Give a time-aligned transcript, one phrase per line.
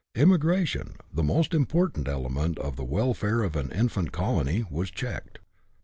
[0.15, 5.37] Immi gration, the most important element of the welfare of an infant colony, was checked.